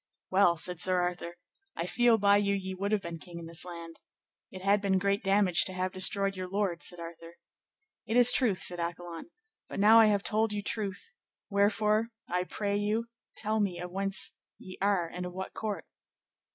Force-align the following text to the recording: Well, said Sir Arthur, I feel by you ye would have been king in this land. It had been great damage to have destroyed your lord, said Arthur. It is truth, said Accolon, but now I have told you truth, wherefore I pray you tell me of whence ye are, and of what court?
Well, 0.31 0.57
said 0.57 0.79
Sir 0.79 0.99
Arthur, 0.99 1.37
I 1.75 1.85
feel 1.85 2.17
by 2.17 2.37
you 2.37 2.55
ye 2.55 2.73
would 2.73 2.91
have 2.91 3.03
been 3.03 3.19
king 3.19 3.37
in 3.37 3.45
this 3.45 3.63
land. 3.63 3.99
It 4.49 4.63
had 4.63 4.81
been 4.81 4.97
great 4.97 5.23
damage 5.23 5.63
to 5.65 5.73
have 5.73 5.91
destroyed 5.91 6.35
your 6.35 6.47
lord, 6.47 6.81
said 6.81 6.99
Arthur. 6.99 7.35
It 8.07 8.17
is 8.17 8.31
truth, 8.31 8.63
said 8.63 8.79
Accolon, 8.79 9.29
but 9.69 9.79
now 9.79 9.99
I 9.99 10.07
have 10.07 10.23
told 10.23 10.53
you 10.53 10.63
truth, 10.63 11.11
wherefore 11.51 12.07
I 12.27 12.45
pray 12.45 12.77
you 12.77 13.09
tell 13.37 13.59
me 13.59 13.77
of 13.79 13.91
whence 13.91 14.31
ye 14.57 14.75
are, 14.81 15.07
and 15.07 15.23
of 15.23 15.33
what 15.33 15.53
court? 15.53 15.85